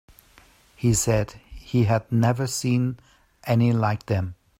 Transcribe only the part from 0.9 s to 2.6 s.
said he had never